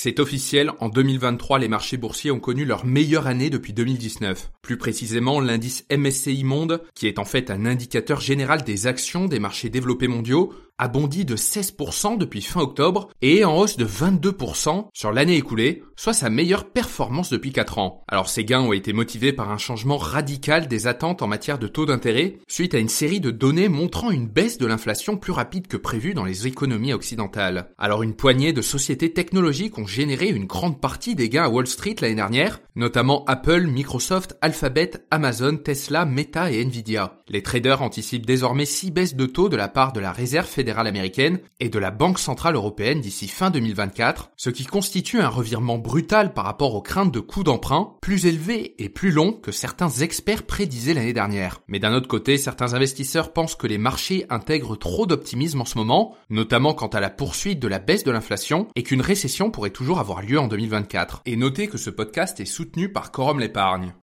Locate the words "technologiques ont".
29.12-29.88